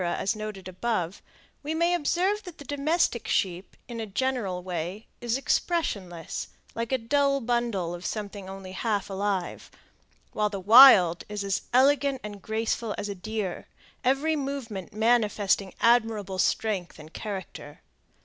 [0.03, 1.21] as noted above,
[1.61, 6.97] we may observe that the domestic sheep, in a general way, is expressionless, like a
[6.97, 9.69] dull bundle of something only half alive,
[10.33, 13.67] while the wild is as elegant and graceful as a deer,
[14.03, 17.81] every movement manifesting admirable strength and character.